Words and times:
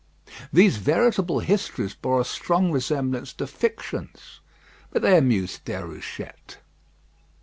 These 0.51 0.77
veritable 0.77 1.41
histories 1.41 1.93
bore 1.93 2.21
a 2.21 2.25
strong 2.25 2.71
resemblance 2.71 3.33
to 3.33 3.45
fictions; 3.45 4.39
but 4.91 5.03
they 5.03 5.15
amused 5.15 5.63
Déruchette. 5.63 6.57